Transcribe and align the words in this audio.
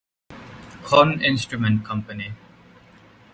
Conn 0.81 1.21
instrument 1.23 1.83
company. 1.85 2.33